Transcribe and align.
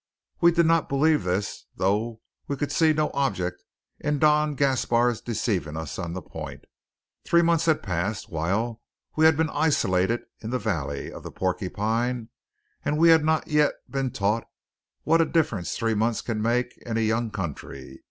We 0.39 0.51
did 0.51 0.65
not 0.65 0.89
believe 0.89 1.23
this, 1.25 1.67
though 1.75 2.21
we 2.47 2.55
could 2.55 2.71
see 2.71 2.91
no 2.91 3.11
object 3.13 3.63
in 3.99 4.17
Don 4.17 4.55
Gaspar's 4.55 5.21
deceiving 5.21 5.77
us 5.77 5.99
on 5.99 6.13
the 6.13 6.23
point. 6.23 6.65
Three 7.23 7.43
months 7.43 7.67
had 7.67 7.83
passed 7.83 8.27
while 8.27 8.81
we 9.15 9.25
had 9.25 9.37
been 9.37 9.51
isolated 9.51 10.23
in 10.39 10.49
the 10.49 10.57
valley 10.57 11.11
of 11.11 11.21
the 11.21 11.29
Porcupine; 11.31 12.29
and 12.83 12.97
we 12.97 13.09
had 13.09 13.23
not 13.23 13.47
yet 13.47 13.75
been 13.87 14.09
taught 14.09 14.45
what 15.03 15.21
a 15.21 15.25
difference 15.25 15.77
three 15.77 15.93
months 15.93 16.21
can 16.21 16.41
make 16.41 16.75
in 16.79 16.97
a 16.97 17.01
young 17.01 17.29
country. 17.29 17.99